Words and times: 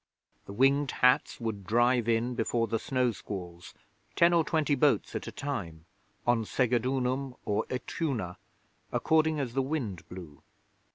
The 0.47 0.53
Winged 0.53 0.89
Hats 1.03 1.39
would 1.39 1.63
drive 1.67 2.09
in 2.09 2.33
before 2.33 2.65
the 2.65 2.79
snow 2.79 3.11
squalls 3.11 3.75
ten 4.15 4.33
or 4.33 4.43
twenty 4.43 4.73
boats 4.73 5.13
at 5.15 5.27
a 5.27 5.31
time 5.31 5.85
on 6.25 6.43
Segedunum 6.43 7.35
or 7.45 7.65
Ituna, 7.69 8.37
according 8.91 9.39
as 9.39 9.53
the 9.53 9.61
wind 9.61 10.09
blew. 10.09 10.41